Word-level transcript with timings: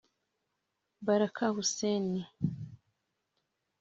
Baraka 1.05 1.43
Hussein 1.55 2.07